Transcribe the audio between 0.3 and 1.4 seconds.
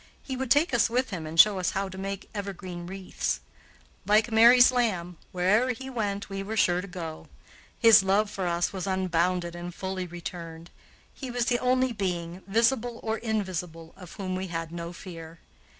would take us with him and